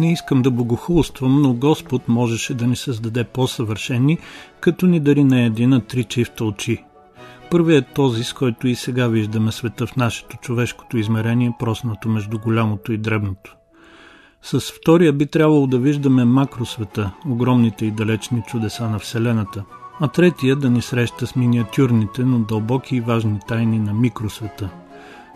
Не 0.00 0.12
искам 0.12 0.42
да 0.42 0.50
богохулствам, 0.50 1.42
но 1.42 1.54
Господ 1.54 2.08
можеше 2.08 2.54
да 2.54 2.66
ни 2.66 2.76
създаде 2.76 3.24
по-съвършени, 3.24 4.18
като 4.60 4.86
ни 4.86 5.00
дари 5.00 5.24
не 5.24 5.46
един, 5.46 5.72
а 5.72 5.80
три 5.80 6.04
чифта 6.04 6.44
очи. 6.44 6.84
Първият 7.50 7.84
е 7.84 7.92
този, 7.94 8.24
с 8.24 8.32
който 8.32 8.68
и 8.68 8.74
сега 8.74 9.06
виждаме 9.06 9.52
света 9.52 9.86
в 9.86 9.96
нашето 9.96 10.36
човешкото 10.36 10.98
измерение, 10.98 11.52
проснато 11.58 12.08
между 12.08 12.38
голямото 12.38 12.92
и 12.92 12.98
дребното. 12.98 13.56
С 14.42 14.60
втория 14.60 15.12
би 15.12 15.26
трябвало 15.26 15.66
да 15.66 15.78
виждаме 15.78 16.24
макросвета, 16.24 17.10
огромните 17.28 17.86
и 17.86 17.90
далечни 17.90 18.42
чудеса 18.46 18.88
на 18.88 18.98
Вселената, 18.98 19.64
а 20.00 20.08
третия 20.08 20.56
да 20.56 20.70
ни 20.70 20.82
среща 20.82 21.26
с 21.26 21.36
миниатюрните, 21.36 22.24
но 22.24 22.38
дълбоки 22.38 22.96
и 22.96 23.00
важни 23.00 23.38
тайни 23.48 23.78
на 23.78 23.92
микросвета– 23.92 24.70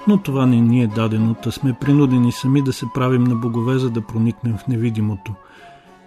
но 0.08 0.19
това 0.19 0.47
не 0.47 0.60
ни 0.60 0.83
е 0.83 0.86
дадено, 0.86 1.34
та 1.34 1.50
сме 1.50 1.72
принудени 1.72 2.33
сами 2.33 2.62
да 2.62 2.72
се 2.72 2.86
правим 2.94 3.24
на 3.24 3.34
богове, 3.34 3.78
за 3.78 3.91
да 3.91 4.00
проникнем 4.00 4.56
в 4.56 4.66
невидимото. 4.66 5.34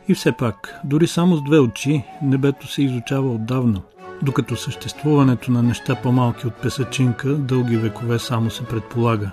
И 0.07 0.13
все 0.13 0.31
пак, 0.31 0.79
дори 0.83 1.07
само 1.07 1.37
с 1.37 1.43
две 1.43 1.59
очи, 1.59 2.03
небето 2.21 2.67
се 2.67 2.83
изучава 2.83 3.31
отдавна, 3.31 3.81
докато 4.21 4.55
съществуването 4.55 5.51
на 5.51 5.63
неща 5.63 5.95
по-малки 5.95 6.47
от 6.47 6.53
песачинка 6.53 7.35
дълги 7.35 7.77
векове 7.77 8.19
само 8.19 8.49
се 8.49 8.63
предполага. 8.63 9.31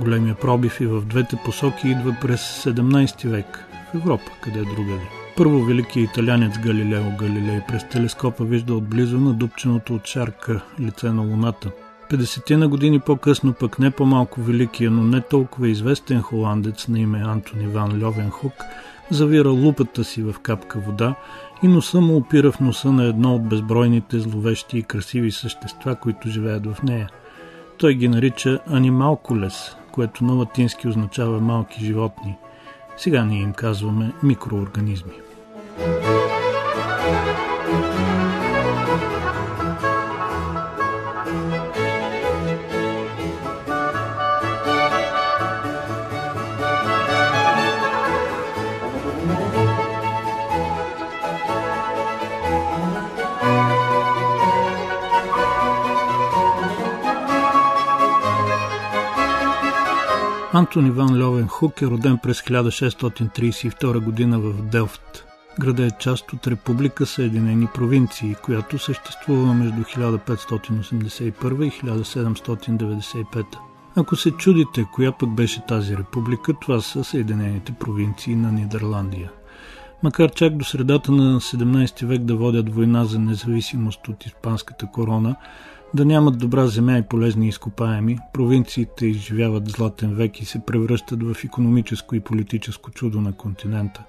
Големия 0.00 0.34
пробив 0.34 0.80
и 0.80 0.86
в 0.86 1.00
двете 1.00 1.36
посоки 1.44 1.88
идва 1.88 2.16
през 2.20 2.64
17 2.64 3.28
век, 3.28 3.68
в 3.92 3.94
Европа, 3.94 4.30
къде 4.42 4.58
е 4.58 4.64
другаде. 4.64 5.08
Първо 5.36 5.64
великият 5.64 6.10
италянец 6.10 6.58
Галилео 6.58 7.16
Галилей 7.18 7.60
през 7.68 7.88
телескопа 7.88 8.44
вижда 8.44 8.74
отблизо 8.74 9.20
надупченото 9.20 9.94
от 9.94 10.06
шарка 10.06 10.60
лице 10.80 11.12
на 11.12 11.22
Луната– 11.22 11.70
50 12.16 12.56
на 12.56 12.68
години 12.68 13.00
по-късно 13.00 13.52
пък 13.52 13.78
не 13.78 13.90
по-малко 13.90 14.40
великия, 14.40 14.90
но 14.90 15.02
не 15.02 15.20
толкова 15.20 15.68
известен 15.68 16.22
холандец 16.22 16.88
на 16.88 16.98
име 16.98 17.22
Антони 17.26 17.66
Ван 17.66 18.04
Льовенхук 18.04 18.52
завира 19.10 19.48
лупата 19.48 20.04
си 20.04 20.22
в 20.22 20.34
капка 20.42 20.78
вода 20.78 21.14
и 21.62 21.68
носа 21.68 22.00
му 22.00 22.16
опира 22.16 22.52
в 22.52 22.60
носа 22.60 22.92
на 22.92 23.04
едно 23.04 23.34
от 23.34 23.48
безбройните 23.48 24.18
зловещи 24.18 24.78
и 24.78 24.82
красиви 24.82 25.32
същества, 25.32 25.96
които 25.96 26.28
живеят 26.28 26.66
в 26.66 26.82
нея. 26.82 27.08
Той 27.78 27.94
ги 27.94 28.08
нарича 28.08 28.58
анималкулес, 28.70 29.76
което 29.92 30.24
на 30.24 30.32
латински 30.32 30.88
означава 30.88 31.40
малки 31.40 31.84
животни. 31.84 32.36
Сега 32.96 33.24
ние 33.24 33.42
им 33.42 33.52
казваме 33.52 34.12
микроорганизми. 34.22 35.12
Антон 60.64 60.86
Иван 60.86 61.22
Льовен 61.22 61.48
Хук 61.48 61.82
е 61.82 61.86
роден 61.86 62.18
през 62.18 62.42
1632 62.42 64.04
година 64.04 64.38
в 64.38 64.62
Делфт. 64.62 65.24
Града 65.60 65.86
е 65.86 65.90
част 65.90 66.32
от 66.32 66.46
Република 66.46 67.06
Съединени 67.06 67.66
провинции, 67.74 68.34
която 68.34 68.78
съществува 68.78 69.54
между 69.54 69.82
1581 69.82 71.64
и 71.64 71.70
1795. 71.70 73.44
Ако 73.96 74.16
се 74.16 74.30
чудите 74.30 74.86
коя 74.92 75.12
пък 75.12 75.34
беше 75.34 75.66
тази 75.66 75.96
република, 75.96 76.52
това 76.60 76.80
са 76.80 77.04
Съединените 77.04 77.72
провинции 77.72 78.34
на 78.34 78.52
Нидерландия. 78.52 79.30
Макар 80.02 80.30
чак 80.30 80.56
до 80.56 80.64
средата 80.64 81.12
на 81.12 81.40
17 81.40 82.06
век 82.06 82.22
да 82.22 82.36
водят 82.36 82.74
война 82.74 83.04
за 83.04 83.18
независимост 83.18 84.08
от 84.08 84.26
испанската 84.26 84.86
корона, 84.86 85.36
да 85.94 86.04
нямат 86.04 86.38
добра 86.38 86.66
земя 86.66 86.98
и 86.98 87.08
полезни 87.08 87.48
изкопаеми, 87.48 88.18
провинциите 88.32 89.06
изживяват 89.06 89.68
златен 89.68 90.14
век 90.14 90.40
и 90.40 90.44
се 90.44 90.62
превръщат 90.66 91.22
в 91.22 91.36
економическо 91.44 92.14
и 92.14 92.20
политическо 92.20 92.90
чудо 92.90 93.20
на 93.20 93.32
континента. 93.32 94.04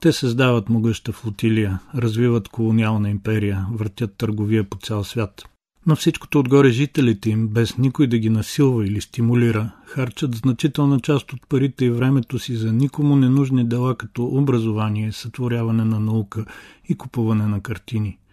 Те 0.00 0.12
създават 0.12 0.68
могъща 0.68 1.12
флотилия, 1.12 1.80
развиват 1.94 2.48
колониална 2.48 3.10
империя, 3.10 3.66
въртят 3.72 4.16
търговия 4.16 4.64
по 4.64 4.78
цял 4.78 5.04
свят. 5.04 5.44
На 5.86 5.96
всичкото 5.96 6.38
отгоре 6.38 6.70
жителите 6.70 7.30
им, 7.30 7.48
без 7.48 7.78
никой 7.78 8.06
да 8.06 8.18
ги 8.18 8.30
насилва 8.30 8.86
или 8.86 9.00
стимулира, 9.00 9.70
харчат 9.86 10.34
значителна 10.34 11.00
част 11.00 11.32
от 11.32 11.48
парите 11.48 11.84
и 11.84 11.90
времето 11.90 12.38
си 12.38 12.56
за 12.56 12.72
никому 12.72 13.16
ненужни 13.16 13.68
дела 13.68 13.94
като 13.94 14.24
образование, 14.24 15.12
сътворяване 15.12 15.84
на 15.84 16.00
наука 16.00 16.44
и 16.88 16.94
купуване 16.94 17.46
на 17.46 17.60
картини– 17.60 18.18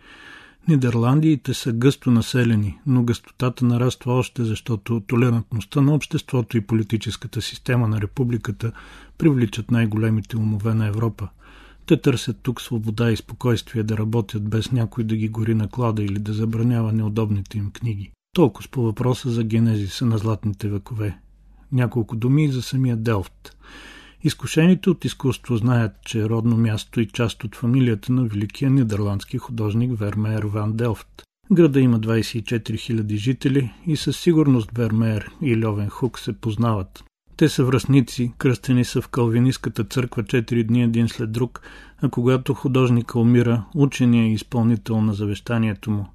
Нидерландиите 0.67 1.53
са 1.53 1.73
гъсто 1.73 2.11
населени, 2.11 2.79
но 2.85 3.03
гъстотата 3.03 3.65
нараства 3.65 4.13
още, 4.13 4.43
защото 4.43 4.99
толерантността 4.99 5.81
на 5.81 5.93
обществото 5.93 6.57
и 6.57 6.61
политическата 6.61 7.41
система 7.41 7.87
на 7.87 8.01
републиката 8.01 8.71
привличат 9.17 9.71
най-големите 9.71 10.37
умове 10.37 10.73
на 10.73 10.87
Европа. 10.87 11.29
Те 11.85 11.97
търсят 11.97 12.37
тук 12.43 12.61
свобода 12.61 13.11
и 13.11 13.17
спокойствие 13.17 13.83
да 13.83 13.97
работят 13.97 14.49
без 14.49 14.71
някой 14.71 15.03
да 15.03 15.15
ги 15.15 15.29
гори 15.29 15.55
наклада 15.55 16.03
или 16.03 16.19
да 16.19 16.33
забранява 16.33 16.93
неудобните 16.93 17.57
им 17.57 17.71
книги. 17.71 18.11
Толкова 18.35 18.69
по 18.71 18.81
въпроса 18.83 19.29
за 19.29 19.43
генезиса 19.43 20.05
на 20.05 20.17
златните 20.17 20.69
векове. 20.69 21.17
Няколко 21.71 22.15
думи 22.15 22.51
за 22.51 22.61
самия 22.61 22.97
Делфт. 22.97 23.57
Изкушените 24.23 24.89
от 24.89 25.05
изкуство 25.05 25.55
знаят, 25.55 25.91
че 26.05 26.19
е 26.19 26.29
родно 26.29 26.57
място 26.57 27.01
и 27.01 27.07
част 27.07 27.43
от 27.43 27.55
фамилията 27.55 28.13
на 28.13 28.23
великия 28.23 28.71
нидерландски 28.71 29.37
художник 29.37 29.99
Вермеер 29.99 30.43
Ван 30.43 30.73
Делфт. 30.73 31.23
Града 31.51 31.79
има 31.79 31.99
24 31.99 32.71
000 32.71 33.15
жители 33.15 33.73
и 33.87 33.97
със 33.97 34.17
сигурност 34.17 34.69
Вермеер 34.73 35.31
и 35.41 35.65
Льовен 35.65 35.89
Хук 35.89 36.19
се 36.19 36.33
познават. 36.33 37.03
Те 37.37 37.49
са 37.49 37.63
връзници, 37.63 38.33
кръстени 38.37 38.85
са 38.85 39.01
в 39.01 39.07
калвинистката 39.07 39.83
църква 39.83 40.23
4 40.23 40.63
дни 40.63 40.83
един 40.83 41.09
след 41.09 41.31
друг, 41.31 41.61
а 42.01 42.09
когато 42.09 42.53
художника 42.53 43.19
умира, 43.19 43.65
учения 43.75 44.27
и 44.27 44.33
изпълнител 44.33 45.01
на 45.01 45.13
завещанието 45.13 45.91
му. 45.91 46.05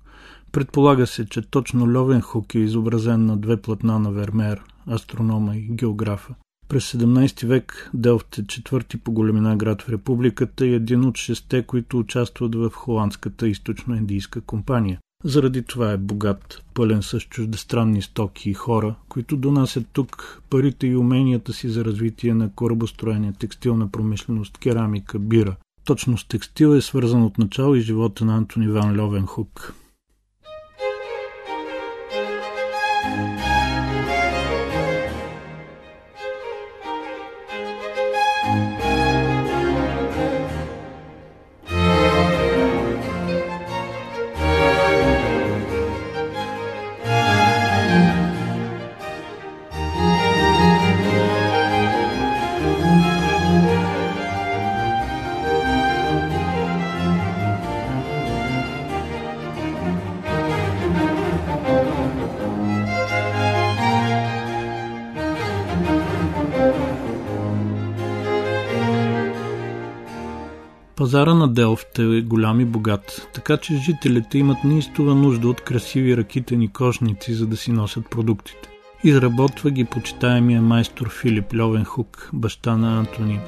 Предполага 0.53 1.07
се, 1.07 1.27
че 1.27 1.43
точно 1.43 1.95
Льовен 1.95 2.21
Хук 2.21 2.55
е 2.55 2.59
изобразен 2.59 3.27
на 3.27 3.37
две 3.37 3.57
платна 3.63 3.99
на 3.99 4.13
Вермеер, 4.13 4.63
астронома 4.91 5.57
и 5.57 5.69
географа. 5.71 6.35
През 6.69 6.93
17 6.93 7.47
век 7.47 7.91
Делфт 7.95 8.39
е 8.39 8.47
четвърти 8.47 8.97
по 8.99 9.13
големина 9.13 9.57
град 9.57 9.83
в 9.83 9.89
републиката 9.89 10.67
и 10.67 10.75
един 10.75 11.05
от 11.05 11.17
шесте, 11.17 11.63
които 11.63 11.99
участват 11.99 12.55
в 12.55 12.71
холандската 12.71 13.47
източно-индийска 13.47 14.41
компания. 14.41 14.99
Заради 15.25 15.63
това 15.63 15.93
е 15.93 15.97
богат, 15.97 16.63
пълен 16.75 17.03
с 17.03 17.21
чуждестранни 17.21 18.03
стоки 18.03 18.51
и 18.51 18.55
хора, 18.55 18.95
които 19.09 19.37
донасят 19.37 19.87
тук 19.93 20.43
парите 20.51 20.87
и 20.87 20.97
уменията 20.97 21.53
си 21.53 21.69
за 21.69 21.85
развитие 21.85 22.35
на 22.35 22.53
корабостроение, 22.53 23.33
текстилна 23.39 23.91
промишленост, 23.91 24.59
керамика, 24.59 25.19
бира. 25.19 25.57
Точно 25.85 26.19
с 26.19 26.25
текстил 26.25 26.69
е 26.69 26.81
свързан 26.81 27.23
от 27.23 27.39
начало 27.39 27.75
и 27.75 27.81
живота 27.81 28.25
на 28.25 28.37
Антони 28.37 28.69
Ван 28.69 29.01
Льовенхук. 29.01 29.75
Пазара 71.07 71.35
на 71.35 71.49
Делфт 71.49 71.99
е 71.99 72.23
голям 72.23 72.61
и 72.61 72.65
богат, 72.65 73.29
така 73.35 73.57
че 73.57 73.77
жителите 73.77 74.39
имат 74.39 74.65
неистова 74.65 75.15
нужда 75.15 75.49
от 75.49 75.61
красиви 75.61 76.17
ракитени 76.17 76.69
кошници, 76.69 77.35
за 77.35 77.47
да 77.47 77.57
си 77.57 77.73
носят 77.73 78.11
продуктите. 78.11 78.69
Изработва 79.05 79.71
ги 79.71 79.85
почитаемия 79.85 80.63
майстор 80.63 81.11
Филип 81.11 81.55
Льовенхук, 81.59 82.31
баща 82.33 82.77
на 82.77 82.99
Антони. 82.99 83.41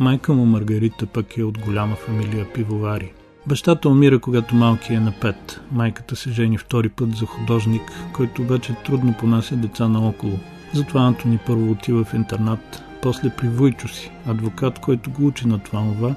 Майка 0.00 0.32
му 0.32 0.46
Маргарита 0.46 1.06
пък 1.06 1.36
е 1.36 1.44
от 1.44 1.58
голяма 1.58 1.96
фамилия 1.96 2.52
пивовари. 2.52 3.12
Бащата 3.46 3.88
умира, 3.88 4.18
когато 4.18 4.54
малкият 4.54 5.00
е 5.02 5.04
на 5.04 5.12
пет. 5.20 5.60
Майката 5.72 6.16
се 6.16 6.30
жени 6.30 6.58
втори 6.58 6.88
път 6.88 7.16
за 7.16 7.26
художник, 7.26 7.82
който 8.12 8.42
обаче 8.42 8.74
трудно 8.84 9.14
понася 9.20 9.56
деца 9.56 9.88
наоколо. 9.88 10.38
Затова 10.74 11.00
Антони 11.00 11.38
първо 11.46 11.70
отива 11.70 12.04
в 12.04 12.14
интернат, 12.14 12.82
после 13.02 13.30
при 13.30 13.48
Войчо 13.48 13.88
си, 13.88 14.10
адвокат, 14.26 14.78
който 14.78 15.10
го 15.10 15.26
учи 15.26 15.46
на 15.46 15.58
това 15.58 15.80
това, 15.80 16.14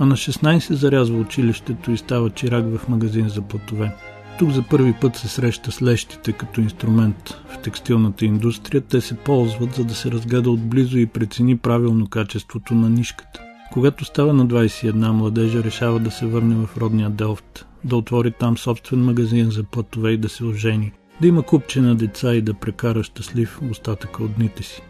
а 0.00 0.06
на 0.06 0.16
16 0.16 0.72
зарязва 0.72 1.18
училището 1.18 1.90
и 1.90 1.96
става 1.96 2.30
чирак 2.30 2.64
в 2.76 2.88
магазин 2.88 3.28
за 3.28 3.42
платове. 3.42 3.96
Тук 4.38 4.50
за 4.50 4.62
първи 4.62 4.94
път 5.00 5.16
се 5.16 5.28
среща 5.28 5.72
с 5.72 5.82
лещите 5.82 6.32
като 6.32 6.60
инструмент 6.60 7.40
в 7.48 7.58
текстилната 7.58 8.24
индустрия. 8.24 8.80
Те 8.80 9.00
се 9.00 9.16
ползват, 9.16 9.74
за 9.74 9.84
да 9.84 9.94
се 9.94 10.10
разгледа 10.10 10.50
отблизо 10.50 10.98
и 10.98 11.06
прецени 11.06 11.58
правилно 11.58 12.06
качеството 12.06 12.74
на 12.74 12.90
нишката. 12.90 13.40
Когато 13.72 14.04
става 14.04 14.32
на 14.32 14.46
21, 14.46 15.10
младежа 15.10 15.64
решава 15.64 15.98
да 15.98 16.10
се 16.10 16.26
върне 16.26 16.54
в 16.54 16.76
родния 16.76 17.10
Делфт, 17.10 17.66
да 17.84 17.96
отвори 17.96 18.30
там 18.30 18.58
собствен 18.58 19.04
магазин 19.04 19.50
за 19.50 19.62
платове 19.62 20.10
и 20.10 20.16
да 20.16 20.28
се 20.28 20.44
ожени, 20.44 20.92
да 21.20 21.26
има 21.28 21.42
купче 21.42 21.80
на 21.80 21.94
деца 21.94 22.34
и 22.34 22.42
да 22.42 22.54
прекара 22.54 23.02
щастлив 23.02 23.60
остатъка 23.70 24.22
от 24.24 24.34
дните 24.34 24.62
си. 24.62 24.82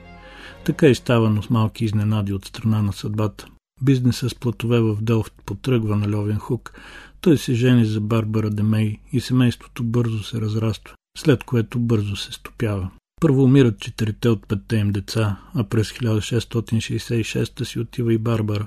Така 0.65 0.87
и 0.87 0.95
става, 0.95 1.31
но 1.31 1.43
с 1.43 1.51
малки 1.51 1.85
изненади 1.85 2.33
от 2.33 2.45
страна 2.45 2.83
на 2.83 2.93
съдбата. 2.93 3.47
Бизнеса 3.83 4.29
с 4.29 4.35
платове 4.35 4.81
в 4.81 4.97
Делфт 5.03 5.35
потръгва 5.47 5.97
на 5.97 6.17
Льовен 6.17 6.39
Хук. 6.39 6.73
Той 7.21 7.39
се 7.39 7.55
жени 7.55 7.85
за 7.85 8.01
Барбара 8.01 8.51
Демей 8.51 8.99
и 9.13 9.21
семейството 9.21 9.85
бързо 9.85 10.23
се 10.23 10.41
разраства, 10.41 10.95
след 11.19 11.45
което 11.45 11.79
бързо 11.79 12.17
се 12.17 12.33
стопява. 12.33 12.91
Първо 13.21 13.43
умират 13.43 13.81
четирите 13.81 14.29
от 14.29 14.49
петте 14.49 14.77
им 14.77 14.93
деца, 14.93 15.37
а 15.55 15.65
през 15.65 15.93
1666 15.93 17.65
си 17.65 17.81
отива 17.81 18.15
и 18.15 18.19
Барбара. 18.19 18.67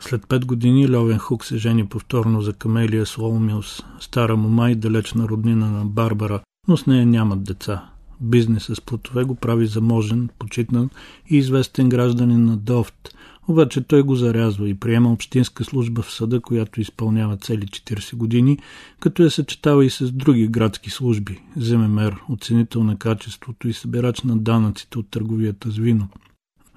След 0.00 0.28
пет 0.28 0.46
години 0.46 0.94
Льовен 0.94 1.18
Хук 1.18 1.44
се 1.44 1.56
жени 1.56 1.86
повторно 1.86 2.42
за 2.42 2.52
Камелия 2.52 3.06
Слоумилс, 3.06 3.82
стара 4.00 4.36
мома 4.36 4.70
и 4.70 4.74
далечна 4.74 5.28
роднина 5.28 5.70
на 5.70 5.84
Барбара, 5.84 6.40
но 6.68 6.76
с 6.76 6.86
нея 6.86 7.06
нямат 7.06 7.44
деца. 7.44 7.88
Бизнесът 8.20 8.76
с 8.76 8.80
плотове 8.80 9.24
го 9.24 9.34
прави 9.34 9.66
заможен, 9.66 10.28
почитнан 10.38 10.90
и 11.30 11.36
известен 11.36 11.88
гражданин 11.88 12.44
на 12.44 12.56
Дофт, 12.56 13.14
обаче 13.52 13.80
той 13.80 14.02
го 14.02 14.14
зарязва 14.14 14.68
и 14.68 14.74
приема 14.74 15.12
общинска 15.12 15.64
служба 15.64 16.02
в 16.02 16.12
съда, 16.12 16.40
която 16.40 16.80
изпълнява 16.80 17.36
цели 17.36 17.66
40 17.66 18.16
години, 18.16 18.58
като 19.00 19.22
я 19.22 19.30
съчетава 19.30 19.84
и 19.84 19.90
с 19.90 20.12
други 20.12 20.48
градски 20.48 20.90
служби– 20.90 21.40
земемер, 21.56 22.16
оценител 22.28 22.84
на 22.84 22.98
качеството 22.98 23.68
и 23.68 23.72
събирач 23.72 24.22
на 24.22 24.36
данъците 24.36 24.98
от 24.98 25.10
търговията 25.10 25.70
с 25.70 25.76
вино. 25.76 26.08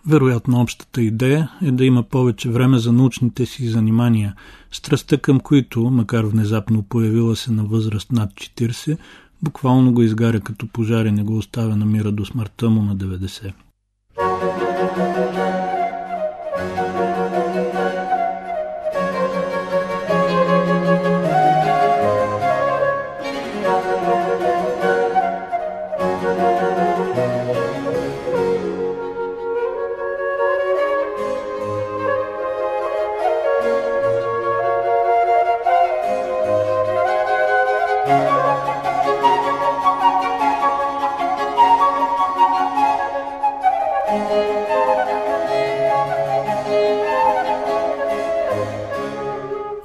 Вероятно 0.07 0.61
общата 0.61 1.01
идея 1.01 1.51
е 1.61 1.71
да 1.71 1.85
има 1.85 2.03
повече 2.03 2.49
време 2.49 2.79
за 2.79 2.91
научните 2.91 3.45
си 3.45 3.67
занимания, 3.67 4.35
страстта 4.71 5.17
към 5.17 5.39
които, 5.39 5.89
макар 5.89 6.23
внезапно 6.23 6.83
появила 6.83 7.35
се 7.35 7.51
на 7.51 7.63
възраст 7.63 8.11
над 8.11 8.33
40, 8.33 8.97
буквално 9.43 9.93
го 9.93 10.01
изгаря 10.01 10.39
като 10.39 10.67
пожар 10.67 11.05
и 11.05 11.11
не 11.11 11.23
го 11.23 11.37
оставя 11.37 11.75
на 11.75 11.85
мира 11.85 12.11
до 12.11 12.25
смъртта 12.25 12.69
му 12.69 12.81
на 12.81 12.97
90. 12.97 13.53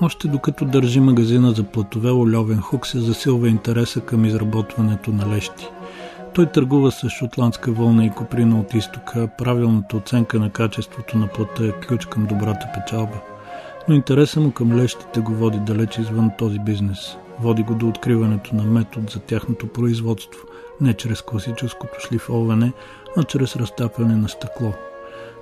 Още 0.03 0.29
докато 0.29 0.65
държи 0.65 1.01
магазина 1.01 1.51
за 1.51 1.65
платове, 1.65 2.11
Льовен 2.11 2.61
Хук 2.61 2.87
се 2.87 2.99
засилва 2.99 3.49
интереса 3.49 4.01
към 4.01 4.25
изработването 4.25 5.11
на 5.11 5.37
лещи. 5.37 5.69
Той 6.35 6.47
търгува 6.47 6.91
с 6.91 7.09
шотландска 7.09 7.73
вълна 7.73 8.05
и 8.05 8.11
коприна 8.11 8.61
от 8.61 8.75
изтока. 8.75 9.29
Правилната 9.39 9.97
оценка 9.97 10.39
на 10.39 10.51
качеството 10.51 11.19
на 11.19 11.27
плата 11.27 11.67
е 11.67 11.87
ключ 11.87 12.07
към 12.07 12.27
добрата 12.27 12.69
печалба. 12.75 13.17
Но 13.89 13.95
интереса 13.95 14.41
му 14.41 14.53
към 14.53 14.77
лещите 14.77 15.21
го 15.21 15.33
води 15.33 15.59
далеч 15.59 15.99
извън 15.99 16.31
този 16.39 16.59
бизнес. 16.59 17.17
Води 17.41 17.63
го 17.63 17.75
до 17.75 17.89
откриването 17.89 18.57
на 18.57 18.63
метод 18.63 19.07
за 19.11 19.21
тяхното 19.21 19.67
производство, 19.67 20.41
не 20.81 20.95
чрез 20.95 21.23
класическото 21.23 22.01
шлифоване, 22.09 22.73
а 23.17 23.23
чрез 23.23 23.57
разтапяне 23.57 24.17
на 24.17 24.29
стъкло. 24.29 24.73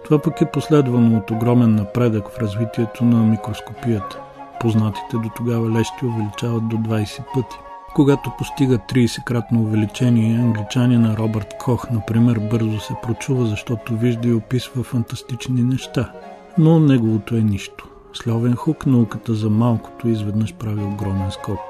Това 0.04 0.18
пък 0.18 0.40
е 0.40 0.50
последвано 0.50 1.18
от 1.18 1.30
огромен 1.30 1.74
напредък 1.74 2.30
в 2.30 2.38
развитието 2.38 3.04
на 3.04 3.16
микроскопията. 3.26 4.20
Познатите 4.60 5.16
до 5.16 5.30
тогава 5.36 5.70
лещи 5.70 6.06
увеличават 6.06 6.68
до 6.68 6.76
20 6.76 7.22
пъти. 7.34 7.56
Когато 7.94 8.32
постига 8.38 8.78
30-кратно 8.78 9.60
увеличение, 9.60 10.38
англичанина 10.38 11.16
Робърт 11.16 11.54
Кох, 11.58 11.90
например, 11.90 12.38
бързо 12.50 12.80
се 12.80 12.94
прочува, 13.02 13.46
защото 13.46 13.96
вижда 13.96 14.28
и 14.28 14.32
описва 14.32 14.82
фантастични 14.82 15.62
неща. 15.62 16.12
Но 16.58 16.80
неговото 16.80 17.36
е 17.36 17.40
нищо. 17.40 17.88
Словен 18.12 18.54
Хук 18.54 18.86
науката 18.86 19.34
за 19.34 19.50
малкото 19.50 20.08
изведнъж 20.08 20.54
прави 20.54 20.84
огромен 20.84 21.30
скок. 21.30 21.60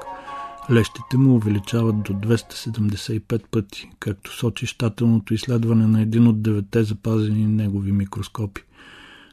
Лещите 0.71 1.17
му 1.17 1.35
увеличават 1.35 2.01
до 2.01 2.13
275 2.13 3.47
пъти, 3.51 3.89
както 3.99 4.37
сочи 4.37 4.65
щателното 4.65 5.33
изследване 5.33 5.87
на 5.87 6.01
един 6.01 6.27
от 6.27 6.41
девете 6.41 6.83
запазени 6.83 7.47
негови 7.47 7.91
микроскопи. 7.91 8.61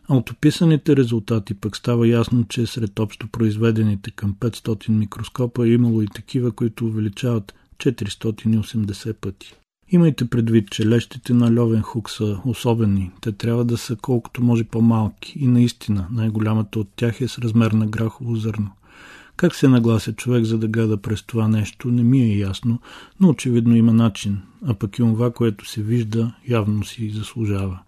А 0.08 0.16
от 0.16 0.30
описаните 0.30 0.96
резултати 0.96 1.54
пък 1.54 1.76
става 1.76 2.08
ясно, 2.08 2.44
че 2.48 2.66
сред 2.66 2.98
общо 2.98 3.28
произведените 3.28 4.10
към 4.10 4.34
500 4.34 4.88
микроскопа 4.88 5.66
е 5.66 5.70
имало 5.70 6.02
и 6.02 6.06
такива, 6.06 6.52
които 6.52 6.86
увеличават 6.86 7.54
480 7.78 9.12
пъти. 9.12 9.54
Имайте 9.88 10.28
предвид, 10.28 10.70
че 10.70 10.88
лещите 10.88 11.34
на 11.34 11.60
Льовен 11.60 11.82
Хук 11.82 12.10
са 12.10 12.40
особени. 12.44 13.10
Те 13.20 13.32
трябва 13.32 13.64
да 13.64 13.76
са 13.76 13.96
колкото 13.96 14.42
може 14.42 14.64
по-малки 14.64 15.38
и 15.38 15.46
наистина 15.46 16.06
най-голямата 16.10 16.78
от 16.78 16.88
тях 16.96 17.20
е 17.20 17.28
с 17.28 17.38
размер 17.38 17.70
на 17.70 17.86
грахово 17.86 18.36
зърно. 18.36 18.70
Как 19.36 19.54
се 19.54 19.68
наглася 19.68 20.12
човек 20.12 20.44
за 20.44 20.58
да 20.58 20.68
гледа 20.68 20.96
през 20.96 21.22
това 21.22 21.48
нещо, 21.48 21.88
не 21.88 22.02
ми 22.02 22.22
е 22.22 22.38
ясно, 22.38 22.80
но 23.20 23.28
очевидно 23.28 23.76
има 23.76 23.92
начин, 23.92 24.38
а 24.66 24.74
пък 24.74 24.98
и 24.98 25.02
това, 25.02 25.32
което 25.32 25.68
се 25.68 25.82
вижда, 25.82 26.34
явно 26.48 26.84
си 26.84 27.10
заслужава. 27.10 27.78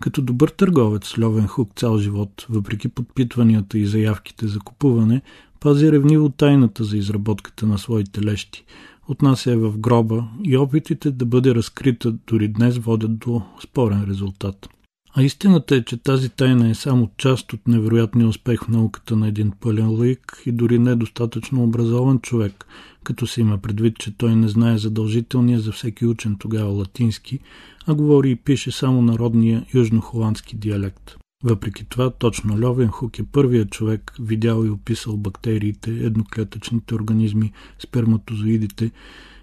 Като 0.00 0.22
добър 0.22 0.48
търговец, 0.48 1.18
Льовен 1.18 1.46
Хук 1.46 1.70
цял 1.76 1.98
живот, 1.98 2.46
въпреки 2.50 2.88
подпитванията 2.88 3.78
и 3.78 3.86
заявките 3.86 4.46
за 4.46 4.58
купуване, 4.60 5.22
пази 5.60 5.92
ревниво 5.92 6.28
тайната 6.28 6.84
за 6.84 6.96
изработката 6.96 7.66
на 7.66 7.78
своите 7.78 8.22
лещи. 8.22 8.64
Отнася 9.08 9.52
е 9.52 9.56
в 9.56 9.78
гроба 9.78 10.24
и 10.44 10.56
опитите 10.56 11.10
да 11.10 11.26
бъде 11.26 11.54
разкрита 11.54 12.12
дори 12.26 12.48
днес 12.48 12.78
водят 12.78 13.18
до 13.18 13.42
спорен 13.62 14.04
резултат. 14.08 14.68
А 15.14 15.22
истината 15.22 15.76
е, 15.76 15.84
че 15.84 15.96
тази 15.96 16.28
тайна 16.28 16.70
е 16.70 16.74
само 16.74 17.10
част 17.16 17.52
от 17.52 17.68
невероятния 17.68 18.28
успех 18.28 18.64
в 18.64 18.68
науката 18.68 19.16
на 19.16 19.28
един 19.28 19.52
пълен 19.60 19.90
лаик 19.90 20.42
и 20.46 20.52
дори 20.52 20.78
недостатъчно 20.78 21.64
образован 21.64 22.18
човек, 22.18 22.66
като 23.04 23.26
се 23.26 23.40
има 23.40 23.58
предвид, 23.58 23.98
че 23.98 24.16
той 24.16 24.36
не 24.36 24.48
знае 24.48 24.78
задължителния 24.78 25.60
за 25.60 25.72
всеки 25.72 26.06
учен 26.06 26.36
тогава 26.38 26.70
латински, 26.70 27.38
а 27.86 27.94
говори 27.94 28.30
и 28.30 28.36
пише 28.36 28.70
само 28.70 29.02
народния 29.02 29.66
южнохоландски 29.74 30.56
диалект. 30.56 31.16
Въпреки 31.44 31.84
това, 31.84 32.10
точно 32.10 32.62
Льовен 32.64 32.88
Хук 32.88 33.18
е 33.18 33.24
първият 33.24 33.70
човек, 33.70 34.14
видял 34.20 34.64
и 34.64 34.70
описал 34.70 35.16
бактериите, 35.16 35.90
едноклетъчните 35.90 36.94
организми, 36.94 37.52
сперматозоидите, 37.78 38.90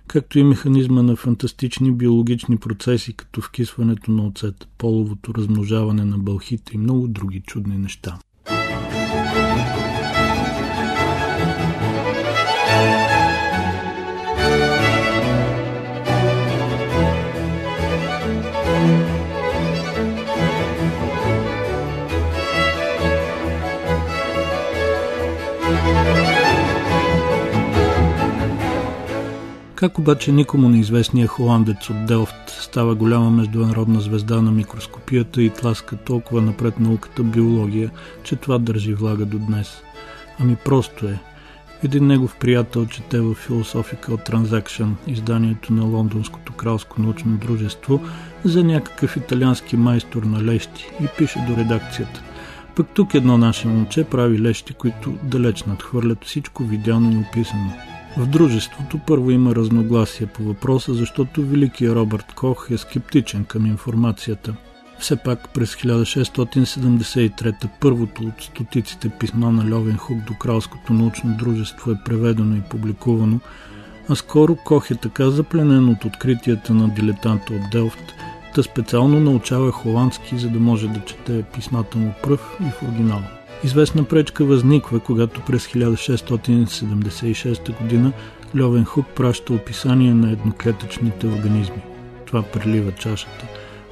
както 0.07 0.39
и 0.39 0.43
механизма 0.43 1.01
на 1.01 1.15
фантастични 1.15 1.91
биологични 1.91 2.57
процеси, 2.57 3.13
като 3.13 3.41
вкисването 3.41 4.11
на 4.11 4.27
оцет, 4.27 4.67
половото 4.77 5.33
размножаване 5.33 6.05
на 6.05 6.17
бълхите 6.17 6.71
и 6.75 6.77
много 6.77 7.07
други 7.07 7.41
чудни 7.47 7.77
неща. 7.77 8.19
Как 29.77 29.99
обаче 29.99 30.31
никому 30.31 30.69
неизвестният 30.69 31.29
холандец 31.29 31.89
от 31.89 32.05
Делфт 32.05 32.49
става 32.49 32.95
голяма 32.95 33.29
международна 33.29 33.99
звезда 33.99 34.41
на 34.41 34.51
микроскопията 34.51 35.41
и 35.41 35.49
тласка 35.49 35.97
толкова 35.97 36.41
напред 36.41 36.79
науката 36.79 37.23
биология, 37.23 37.91
че 38.23 38.35
това 38.35 38.57
държи 38.57 38.93
влага 38.93 39.25
до 39.25 39.39
днес? 39.39 39.81
Ами 40.39 40.55
просто 40.55 41.07
е. 41.07 41.19
Един 41.83 42.07
негов 42.07 42.35
приятел 42.39 42.85
чете 42.85 43.19
в 43.21 43.35
Philosophical 43.35 44.29
Transaction, 44.29 44.89
изданието 45.07 45.73
на 45.73 45.83
Лондонското 45.83 46.53
кралско 46.53 47.01
научно 47.01 47.37
дружество, 47.37 48.01
за 48.43 48.63
някакъв 48.63 49.17
италиански 49.17 49.77
майстор 49.77 50.23
на 50.23 50.43
лещи 50.43 50.89
и 51.03 51.07
пише 51.17 51.39
до 51.47 51.57
редакцията. 51.57 52.21
Пък 52.75 52.87
тук 52.93 53.13
едно 53.13 53.37
наше 53.37 53.67
момче 53.67 54.03
прави 54.03 54.39
лещи, 54.39 54.73
които 54.73 55.13
далеч 55.23 55.63
надхвърлят 55.63 56.25
всичко 56.25 56.63
видяно 56.63 57.11
и 57.11 57.17
описано. 57.17 57.86
В 58.17 58.25
дружеството 58.25 58.99
първо 59.07 59.31
има 59.31 59.55
разногласие 59.55 60.27
по 60.27 60.43
въпроса, 60.43 60.93
защото 60.93 61.41
великият 61.41 61.95
Робърт 61.95 62.33
Кох 62.33 62.67
е 62.71 62.77
скептичен 62.77 63.45
към 63.45 63.65
информацията. 63.65 64.55
Все 64.99 65.15
пак 65.15 65.53
през 65.53 65.75
1673 65.75 67.67
първото 67.79 68.23
от 68.23 68.43
стотиците 68.43 69.09
писма 69.09 69.51
на 69.51 69.75
Льовен 69.75 69.97
Хук 69.97 70.17
до 70.17 70.33
Кралското 70.33 70.93
научно 70.93 71.35
дружество 71.37 71.91
е 71.91 72.01
преведено 72.05 72.55
и 72.55 72.61
публикувано, 72.69 73.39
а 74.09 74.15
скоро 74.15 74.55
Кох 74.55 74.91
е 74.91 74.95
така 74.95 75.29
запленен 75.29 75.89
от 75.89 76.05
откритията 76.05 76.73
на 76.73 76.89
дилетанта 76.89 77.53
от 77.53 77.69
Делфт, 77.71 78.13
та 78.55 78.63
специално 78.63 79.19
научава 79.19 79.71
холандски, 79.71 80.37
за 80.37 80.49
да 80.49 80.59
може 80.59 80.87
да 80.87 80.99
чете 81.05 81.43
писмата 81.43 81.97
му 81.97 82.13
пръв 82.23 82.57
и 82.61 82.71
в 82.71 82.83
оригинал. 82.83 83.21
Известна 83.63 84.03
пречка 84.03 84.45
възниква, 84.45 84.99
когато 84.99 85.41
през 85.41 85.67
1676 85.67 87.65
г. 87.65 88.11
Льовен 88.61 88.85
Хук 88.85 89.05
праща 89.15 89.53
описание 89.53 90.13
на 90.13 90.31
едноклетъчните 90.31 91.27
организми. 91.27 91.81
Това 92.25 92.43
прелива 92.43 92.91
чашата. 92.91 93.47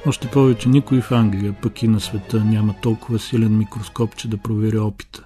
Още 0.06 0.28
повече 0.28 0.68
никой 0.68 1.00
в 1.00 1.12
Англия, 1.12 1.54
пък 1.62 1.82
и 1.82 1.88
на 1.88 2.00
света, 2.00 2.44
няма 2.44 2.74
толкова 2.82 3.18
силен 3.18 3.58
микроскоп, 3.58 4.16
че 4.16 4.28
да 4.28 4.36
провери 4.36 4.78
опита. 4.78 5.24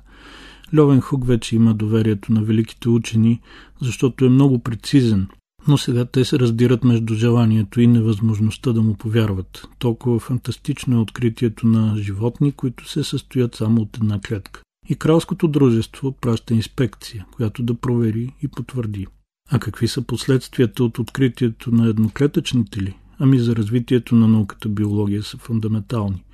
Льовен 0.79 1.01
Хук 1.01 1.27
вече 1.27 1.57
има 1.57 1.75
доверието 1.75 2.33
на 2.33 2.43
великите 2.43 2.89
учени, 2.89 3.41
защото 3.83 4.25
е 4.25 4.29
много 4.29 4.59
прецизен– 4.59 5.29
но 5.69 5.79
сега 5.79 6.05
те 6.05 6.25
се 6.25 6.39
раздират 6.39 6.85
между 6.85 7.15
желанието 7.15 7.81
и 7.81 7.87
невъзможността 7.87 8.73
да 8.73 8.83
му 8.83 8.95
повярват. 8.95 9.69
Толкова 9.79 10.19
фантастично 10.19 10.97
е 10.97 11.01
откритието 11.01 11.67
на 11.67 11.97
животни, 11.97 12.53
които 12.53 12.89
се 12.89 13.05
състоят 13.05 13.55
само 13.55 13.81
от 13.81 13.97
една 13.97 14.21
клетка. 14.21 14.63
И 14.89 14.95
кралското 14.95 15.49
дружество 15.49 16.13
праща 16.13 16.55
инспекция, 16.55 17.27
която 17.37 17.63
да 17.63 17.75
провери 17.75 18.35
и 18.43 18.49
потвърди. 18.49 19.07
А 19.51 19.59
какви 19.59 19.89
са 19.89 20.03
последствията 20.03 20.85
от 20.85 20.99
откритието 20.99 21.75
на 21.75 21.87
едноклетъчните 21.87 22.83
ли? 22.83 22.97
Ами 23.19 23.39
за 23.39 23.57
развитието 23.57 24.15
на 24.15 24.29
науката 24.29 24.69
биология 24.69 25.23
са 25.23 25.37
фундаментални. 25.39 26.25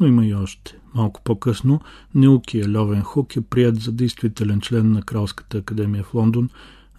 Но 0.00 0.06
има 0.06 0.26
и 0.26 0.34
още. 0.34 0.78
Малко 0.94 1.20
по-късно 1.24 1.80
Неукия 2.14 2.78
Льовен 2.78 3.02
Хук 3.02 3.36
е 3.36 3.40
прият 3.40 3.80
за 3.80 3.92
действителен 3.92 4.60
член 4.60 4.92
на 4.92 5.02
Кралската 5.02 5.58
академия 5.58 6.04
в 6.04 6.14
Лондон, 6.14 6.48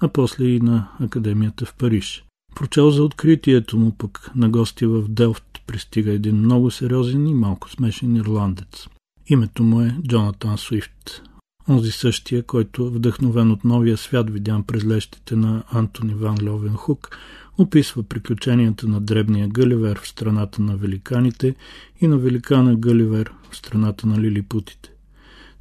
а 0.03 0.07
после 0.07 0.45
и 0.45 0.59
на 0.59 0.87
Академията 0.99 1.65
в 1.65 1.75
Париж. 1.75 2.23
Прочел 2.55 2.89
за 2.89 3.03
откритието 3.03 3.77
му 3.77 3.91
пък 3.91 4.31
на 4.35 4.49
гости 4.49 4.85
в 4.85 5.07
Делфт 5.07 5.61
пристига 5.67 6.11
един 6.11 6.35
много 6.35 6.71
сериозен 6.71 7.27
и 7.27 7.33
малко 7.33 7.69
смешен 7.69 8.15
ирландец. 8.15 8.87
Името 9.27 9.63
му 9.63 9.81
е 9.81 9.95
Джонатан 10.07 10.57
Суифт. 10.57 11.21
Онзи 11.69 11.91
същия, 11.91 12.43
който, 12.43 12.91
вдъхновен 12.91 13.51
от 13.51 13.63
новия 13.63 13.97
свят, 13.97 14.29
видян 14.29 14.63
през 14.63 14.85
лещите 14.85 15.35
на 15.35 15.63
Антони 15.71 16.13
Ван 16.13 16.37
Льовен 16.49 16.73
Хук, 16.73 17.17
описва 17.57 18.03
приключенията 18.03 18.87
на 18.87 19.01
дребния 19.01 19.47
Гъливер 19.47 19.99
в 19.99 20.07
страната 20.07 20.61
на 20.61 20.77
великаните 20.77 21.55
и 22.01 22.07
на 22.07 22.17
великана 22.17 22.75
Гъливер 22.75 23.33
в 23.51 23.55
страната 23.55 24.07
на 24.07 24.21
лилипутите. 24.21 24.91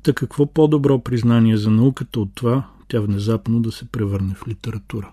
Та 0.03 0.13
какво 0.13 0.47
по-добро 0.47 1.03
признание 1.03 1.57
за 1.57 1.71
науката 1.71 2.21
от 2.21 2.31
това 2.35 2.69
тя 2.93 3.01
внезапно 3.01 3.61
да 3.61 3.73
се 3.73 3.85
превърне 3.85 4.35
в 4.35 4.49
литература. 4.49 5.13